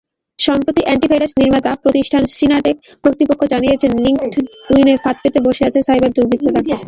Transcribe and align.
সম্প্রতি 0.39 0.81
অ্যান্টিভাইরাস 0.85 1.31
নির্মাতা 1.39 1.71
প্রতিষ্ঠান 1.83 2.23
সিমানটেক 2.37 2.75
কর্তৃপক্ষ 3.03 3.41
জানিয়েছে, 3.53 3.87
লিঙ্কডইনে 3.97 4.95
ফাঁদ 5.03 5.17
পেতে 5.23 5.39
বসেছে 5.47 5.79
সাইবার 5.87 6.11
দুর্বৃত্তরা। 6.11 6.61